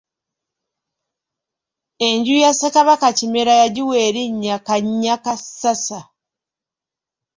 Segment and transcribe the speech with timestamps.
[2.07, 5.99] Enju ya Ssekabaka Kimera yagiwa erinnya Kannyakassasa.